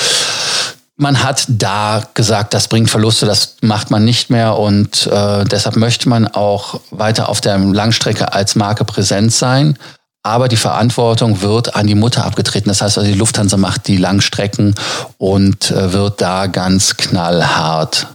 man 0.97 1.23
hat 1.23 1.45
da 1.49 2.03
gesagt, 2.15 2.53
das 2.53 2.69
bringt 2.69 2.91
Verluste, 2.91 3.27
das 3.27 3.57
macht 3.63 3.91
man 3.91 4.05
nicht 4.05 4.29
mehr 4.29 4.59
und 4.59 5.07
äh, 5.07 5.45
deshalb 5.45 5.77
möchte 5.77 6.09
man 6.09 6.29
auch 6.29 6.81
weiter 6.91 7.29
auf 7.29 7.41
der 7.41 7.59
Langstrecke 7.59 8.33
als 8.33 8.55
Marke 8.55 8.85
präsent 8.85 9.33
sein. 9.33 9.79
Aber 10.23 10.49
die 10.49 10.57
Verantwortung 10.57 11.41
wird 11.41 11.75
an 11.75 11.87
die 11.87 11.95
Mutter 11.95 12.25
abgetreten. 12.25 12.69
Das 12.69 12.83
heißt 12.83 12.99
also, 12.99 13.11
die 13.11 13.19
Lufthansa 13.19 13.57
macht 13.57 13.89
die 13.89 13.97
Langstrecken 13.97 14.75
und 15.17 15.71
äh, 15.71 15.93
wird 15.93 16.21
da 16.21 16.47
ganz 16.47 16.97
knallhart 16.97 18.09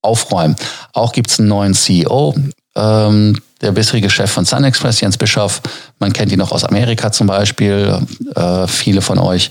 aufräumen. 0.00 0.56
Auch 0.92 1.12
gibt 1.12 1.30
es 1.30 1.38
einen 1.38 1.48
neuen 1.48 1.74
CEO. 1.74 2.34
Ähm, 2.76 3.36
der 3.60 3.72
bisherige 3.72 4.10
Chef 4.10 4.30
von 4.30 4.44
Sun 4.44 4.64
Express, 4.64 5.00
Jens 5.00 5.16
Bischoff, 5.16 5.62
man 5.98 6.12
kennt 6.12 6.32
ihn 6.32 6.38
noch 6.38 6.52
aus 6.52 6.64
Amerika 6.64 7.10
zum 7.12 7.28
Beispiel, 7.28 7.98
äh, 8.34 8.66
viele 8.66 9.00
von 9.00 9.18
euch, 9.18 9.48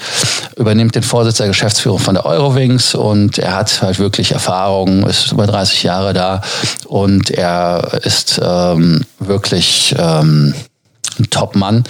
übernimmt 0.55 0.93
den 0.93 1.03
Vorsitz 1.03 1.37
der 1.37 1.47
Geschäftsführung 1.47 1.99
von 1.99 2.13
der 2.13 2.25
Eurowings 2.25 2.93
und 2.93 3.39
er 3.39 3.55
hat 3.55 3.81
halt 3.81 3.97
wirklich 3.97 4.33
Erfahrung, 4.33 5.07
ist 5.07 5.31
über 5.31 5.47
30 5.47 5.83
Jahre 5.83 6.13
da 6.13 6.41
und 6.85 7.31
er 7.31 8.01
ist 8.03 8.39
ähm, 8.43 9.03
wirklich 9.19 9.95
ähm, 9.97 10.53
ein 11.19 11.29
Top-Mann. 11.29 11.83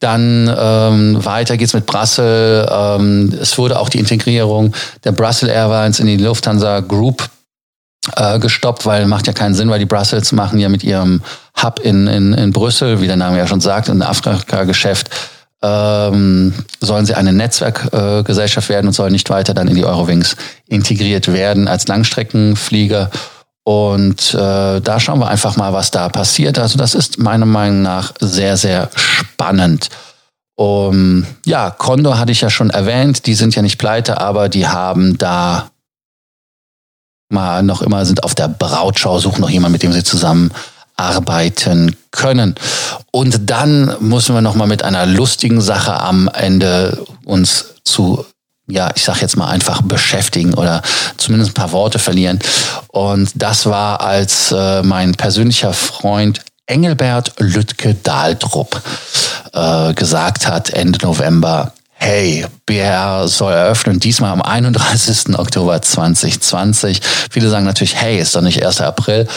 Dann 0.00 0.52
ähm, 0.56 1.24
weiter 1.24 1.56
geht's 1.56 1.74
mit 1.74 1.86
Brussels. 1.86 2.68
Ähm, 2.70 3.36
es 3.40 3.56
wurde 3.58 3.78
auch 3.78 3.88
die 3.88 3.98
Integrierung 3.98 4.74
der 5.04 5.12
Brussels 5.12 5.52
Airlines 5.52 6.00
in 6.00 6.06
die 6.06 6.16
Lufthansa 6.16 6.80
Group 6.80 7.28
äh, 8.16 8.38
gestoppt, 8.38 8.84
weil 8.84 9.06
macht 9.06 9.26
ja 9.26 9.32
keinen 9.32 9.54
Sinn, 9.54 9.70
weil 9.70 9.78
die 9.78 9.86
Brussels 9.86 10.32
machen 10.32 10.58
ja 10.58 10.68
mit 10.68 10.82
ihrem 10.82 11.22
Hub 11.62 11.80
in, 11.80 12.06
in, 12.08 12.32
in 12.32 12.52
Brüssel, 12.52 13.00
wie 13.00 13.06
der 13.06 13.16
Name 13.16 13.38
ja 13.38 13.46
schon 13.46 13.60
sagt, 13.60 13.88
ein 13.88 14.02
Afrika-Geschäft, 14.02 15.08
ähm, 15.62 16.52
sollen 16.80 17.06
sie 17.06 17.14
eine 17.14 17.32
Netzwerkgesellschaft 17.32 18.68
äh, 18.68 18.72
werden 18.72 18.88
und 18.88 18.92
sollen 18.94 19.12
nicht 19.12 19.30
weiter 19.30 19.54
dann 19.54 19.68
in 19.68 19.76
die 19.76 19.84
Eurowings 19.84 20.36
integriert 20.66 21.32
werden 21.32 21.68
als 21.68 21.86
Langstreckenflieger. 21.86 23.10
Und 23.64 24.34
äh, 24.34 24.80
da 24.80 25.00
schauen 25.00 25.20
wir 25.20 25.28
einfach 25.28 25.56
mal, 25.56 25.72
was 25.72 25.90
da 25.90 26.08
passiert. 26.08 26.58
Also 26.58 26.78
das 26.78 26.94
ist 26.94 27.18
meiner 27.18 27.46
Meinung 27.46 27.82
nach 27.82 28.12
sehr, 28.20 28.56
sehr 28.56 28.90
spannend. 28.94 29.88
Um, 30.54 31.26
ja, 31.46 31.70
Condor 31.70 32.18
hatte 32.18 32.32
ich 32.32 32.42
ja 32.42 32.50
schon 32.50 32.70
erwähnt, 32.70 33.26
die 33.26 33.34
sind 33.34 33.54
ja 33.54 33.62
nicht 33.62 33.78
pleite, 33.78 34.20
aber 34.20 34.48
die 34.48 34.68
haben 34.68 35.16
da 35.16 35.70
mal 37.30 37.62
noch 37.62 37.82
immer, 37.82 38.04
sind 38.04 38.22
auf 38.22 38.34
der 38.34 38.48
Brautschau, 38.48 39.18
suchen 39.18 39.40
noch 39.40 39.50
jemanden, 39.50 39.72
mit 39.72 39.82
dem 39.82 39.92
sie 39.92 40.04
zusammen 40.04 40.52
arbeiten 40.96 41.96
können. 42.10 42.54
Und 43.10 43.50
dann 43.50 43.96
müssen 44.00 44.34
wir 44.34 44.42
noch 44.42 44.54
mal 44.54 44.66
mit 44.66 44.84
einer 44.84 45.06
lustigen 45.06 45.60
Sache 45.60 45.98
am 46.00 46.28
Ende 46.28 47.02
uns 47.24 47.74
zu 47.84 48.26
ja, 48.68 48.90
ich 48.94 49.04
sag 49.04 49.20
jetzt 49.20 49.36
mal 49.36 49.48
einfach 49.48 49.82
beschäftigen 49.82 50.54
oder 50.54 50.82
zumindest 51.16 51.50
ein 51.50 51.54
paar 51.54 51.72
Worte 51.72 51.98
verlieren. 51.98 52.38
Und 52.88 53.30
das 53.34 53.66
war, 53.66 54.00
als 54.00 54.52
äh, 54.52 54.82
mein 54.82 55.12
persönlicher 55.12 55.72
Freund 55.72 56.42
Engelbert 56.66 57.32
Lütke 57.38 57.94
Dahldrup 57.94 58.80
äh, 59.52 59.92
gesagt 59.94 60.46
hat, 60.46 60.70
Ende 60.70 61.00
November, 61.04 61.72
hey, 62.02 62.44
BR 62.66 63.28
soll 63.28 63.52
eröffnen, 63.52 64.00
diesmal 64.00 64.32
am 64.32 64.42
31. 64.42 65.38
Oktober 65.38 65.80
2020. 65.80 67.00
Viele 67.30 67.48
sagen 67.48 67.64
natürlich, 67.64 67.94
hey, 67.94 68.18
ist 68.18 68.34
doch 68.34 68.40
nicht 68.40 68.66
1. 68.66 68.80
April. 68.80 69.28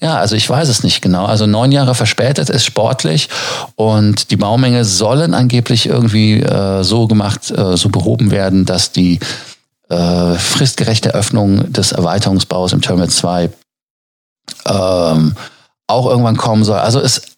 Ja, 0.00 0.18
also 0.18 0.36
ich 0.36 0.48
weiß 0.48 0.68
es 0.68 0.84
nicht 0.84 1.02
genau. 1.02 1.26
Also 1.26 1.46
neun 1.46 1.72
Jahre 1.72 1.96
verspätet 1.96 2.48
ist 2.48 2.64
sportlich 2.64 3.28
und 3.74 4.30
die 4.30 4.36
Baumenge 4.36 4.84
sollen 4.84 5.34
angeblich 5.34 5.86
irgendwie 5.86 6.40
äh, 6.40 6.84
so 6.84 7.08
gemacht, 7.08 7.50
äh, 7.50 7.76
so 7.76 7.88
behoben 7.88 8.30
werden, 8.30 8.66
dass 8.66 8.92
die 8.92 9.18
äh, 9.88 10.34
fristgerechte 10.34 11.14
Öffnung 11.14 11.72
des 11.72 11.90
Erweiterungsbaus 11.90 12.72
im 12.72 12.82
Terminal 12.82 13.10
2 13.10 13.50
ähm, 14.66 15.34
auch 15.88 16.06
irgendwann 16.06 16.36
kommen 16.36 16.62
soll. 16.62 16.78
Also 16.78 17.00
es 17.00 17.31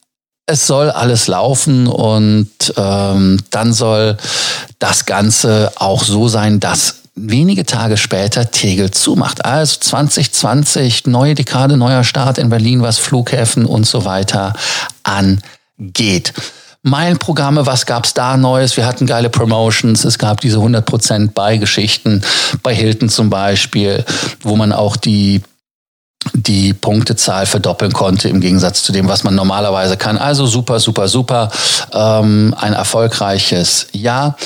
es 0.46 0.66
soll 0.66 0.90
alles 0.90 1.26
laufen 1.26 1.86
und 1.86 2.48
ähm, 2.76 3.38
dann 3.50 3.72
soll 3.72 4.16
das 4.78 5.06
Ganze 5.06 5.72
auch 5.76 6.04
so 6.04 6.28
sein, 6.28 6.60
dass 6.60 6.96
wenige 7.14 7.64
Tage 7.64 7.96
später 7.96 8.50
Tegel 8.50 8.90
zumacht. 8.90 9.44
Also 9.44 9.78
2020, 9.80 11.06
neue 11.06 11.34
Dekade, 11.34 11.76
neuer 11.76 12.04
Start 12.04 12.38
in 12.38 12.50
Berlin, 12.50 12.82
was 12.82 12.98
Flughäfen 12.98 13.66
und 13.66 13.86
so 13.86 14.04
weiter 14.04 14.52
angeht. 15.04 16.34
Meilenprogramme, 16.82 17.64
was 17.64 17.86
gab's 17.86 18.12
da 18.12 18.36
Neues? 18.36 18.76
Wir 18.76 18.84
hatten 18.84 19.06
geile 19.06 19.30
Promotions, 19.30 20.04
es 20.04 20.18
gab 20.18 20.42
diese 20.42 20.58
100% 20.58 21.30
Beigeschichten 21.32 22.22
bei 22.62 22.74
Hilton 22.74 23.08
zum 23.08 23.30
Beispiel, 23.30 24.04
wo 24.42 24.56
man 24.56 24.72
auch 24.72 24.96
die 24.96 25.40
die 26.32 26.72
Punktezahl 26.72 27.46
verdoppeln 27.46 27.92
konnte 27.92 28.28
im 28.28 28.40
Gegensatz 28.40 28.82
zu 28.82 28.92
dem, 28.92 29.08
was 29.08 29.24
man 29.24 29.34
normalerweise 29.34 29.96
kann. 29.96 30.18
Also 30.18 30.46
super, 30.46 30.80
super, 30.80 31.08
super. 31.08 31.50
Ähm, 31.92 32.54
ein 32.58 32.72
erfolgreiches 32.72 33.88
Jahr. 33.92 34.36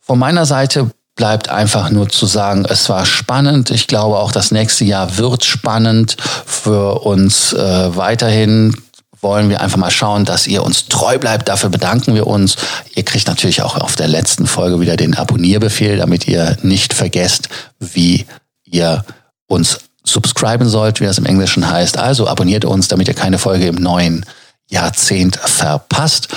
Von 0.00 0.18
meiner 0.18 0.46
Seite 0.46 0.90
bleibt 1.16 1.48
einfach 1.48 1.90
nur 1.90 2.08
zu 2.08 2.26
sagen, 2.26 2.66
es 2.68 2.88
war 2.88 3.06
spannend. 3.06 3.70
Ich 3.70 3.86
glaube 3.86 4.18
auch 4.18 4.32
das 4.32 4.50
nächste 4.50 4.84
Jahr 4.84 5.16
wird 5.16 5.44
spannend 5.44 6.16
für 6.44 7.00
uns 7.00 7.52
äh, 7.54 7.96
weiterhin 7.96 8.76
wollen 9.22 9.48
wir 9.48 9.60
einfach 9.60 9.78
mal 9.78 9.90
schauen, 9.90 10.24
dass 10.24 10.46
ihr 10.46 10.62
uns 10.62 10.86
treu 10.86 11.18
bleibt. 11.18 11.48
Dafür 11.48 11.70
bedanken 11.70 12.14
wir 12.14 12.26
uns. 12.26 12.56
Ihr 12.94 13.02
kriegt 13.02 13.26
natürlich 13.26 13.62
auch 13.62 13.76
auf 13.76 13.96
der 13.96 14.08
letzten 14.08 14.46
Folge 14.46 14.78
wieder 14.78 14.96
den 14.96 15.16
Abonnierbefehl, 15.16 15.96
damit 15.96 16.28
ihr 16.28 16.56
nicht 16.62 16.94
vergesst, 16.94 17.48
wie 17.80 18.26
ihr 18.64 19.04
uns 19.48 19.80
subscriben 20.06 20.68
sollt, 20.68 21.00
wie 21.00 21.04
das 21.04 21.18
im 21.18 21.26
Englischen 21.26 21.68
heißt. 21.68 21.98
Also 21.98 22.26
abonniert 22.28 22.64
uns, 22.64 22.88
damit 22.88 23.08
ihr 23.08 23.14
keine 23.14 23.38
Folge 23.38 23.66
im 23.66 23.76
neuen 23.76 24.24
Jahrzehnt 24.68 25.36
verpasst. 25.36 26.28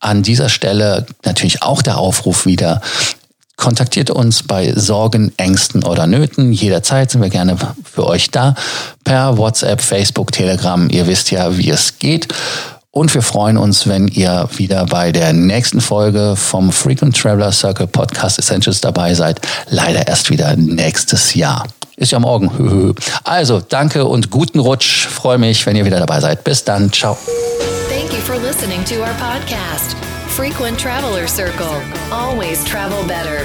An 0.00 0.22
dieser 0.22 0.48
Stelle 0.48 1.06
natürlich 1.24 1.62
auch 1.62 1.82
der 1.82 1.98
Aufruf 1.98 2.46
wieder. 2.46 2.80
Kontaktiert 3.56 4.10
uns 4.10 4.42
bei 4.42 4.74
Sorgen, 4.74 5.32
Ängsten 5.38 5.82
oder 5.82 6.06
Nöten. 6.06 6.52
Jederzeit 6.52 7.10
sind 7.10 7.22
wir 7.22 7.30
gerne 7.30 7.56
für 7.84 8.06
euch 8.06 8.30
da. 8.30 8.54
Per 9.04 9.38
WhatsApp, 9.38 9.80
Facebook, 9.80 10.30
Telegram. 10.30 10.88
Ihr 10.90 11.06
wisst 11.06 11.30
ja, 11.30 11.56
wie 11.56 11.70
es 11.70 11.98
geht. 11.98 12.28
Und 12.96 13.12
wir 13.12 13.20
freuen 13.20 13.58
uns, 13.58 13.86
wenn 13.86 14.08
ihr 14.08 14.48
wieder 14.56 14.86
bei 14.86 15.12
der 15.12 15.34
nächsten 15.34 15.82
Folge 15.82 16.34
vom 16.34 16.72
Frequent 16.72 17.14
Traveler 17.14 17.52
Circle 17.52 17.86
Podcast 17.86 18.38
Essentials 18.38 18.80
dabei 18.80 19.12
seid. 19.12 19.38
Leider 19.68 20.08
erst 20.08 20.30
wieder 20.30 20.56
nächstes 20.56 21.34
Jahr. 21.34 21.66
Ist 21.96 22.12
ja 22.12 22.18
morgen. 22.18 22.94
Also, 23.24 23.60
danke 23.60 24.06
und 24.06 24.30
guten 24.30 24.60
Rutsch. 24.60 25.08
Freue 25.08 25.36
mich, 25.36 25.66
wenn 25.66 25.76
ihr 25.76 25.84
wieder 25.84 25.98
dabei 25.98 26.20
seid. 26.20 26.42
Bis 26.42 26.64
dann. 26.64 26.90
Ciao. 26.90 27.18
Thank 27.90 28.14
you 28.14 28.20
for 28.24 28.36
listening 28.38 28.82
to 28.86 28.94
our 29.02 29.14
podcast. 29.18 29.94
Frequent 30.28 30.80
Traveler 30.80 31.28
Circle. 31.28 31.82
Always 32.10 32.64
travel 32.64 33.02
better. 33.06 33.44